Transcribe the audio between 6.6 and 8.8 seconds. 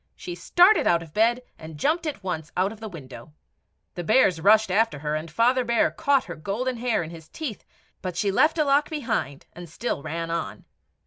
hair in his teeth, but she left a